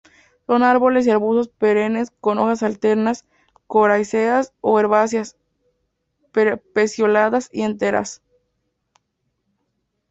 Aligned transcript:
Son 0.47 0.63
árboles 0.63 1.05
y 1.05 1.11
arbustos 1.11 1.49
perennes 1.49 2.09
con 2.09 2.39
hojas 2.39 2.63
alternas, 2.63 3.23
coriáceas 3.67 4.51
o 4.59 4.79
herbáceas, 4.79 5.37
pecioladas 6.73 7.49
y 7.51 7.61
enteras. 7.61 8.23